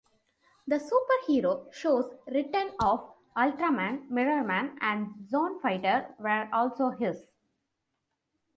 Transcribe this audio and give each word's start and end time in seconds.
The 0.65 0.77
superhero 0.77 1.71
shows 1.71 2.15
"Return 2.25 2.71
of 2.79 3.13
Ultraman", 3.37 4.09
"Mirrorman", 4.09 4.75
and 4.81 5.13
"Zone 5.29 5.59
Fighter" 5.59 6.15
were 6.17 6.49
also 6.51 6.89
his. 6.89 7.29